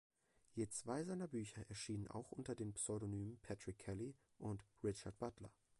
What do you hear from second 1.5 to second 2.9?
erschienen auch unter den